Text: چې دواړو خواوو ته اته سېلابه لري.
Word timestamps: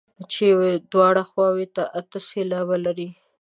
چې 0.33 0.45
دواړو 0.91 1.23
خواوو 1.29 1.65
ته 1.75 1.83
اته 1.99 2.19
سېلابه 2.29 2.77
لري. 2.85 3.09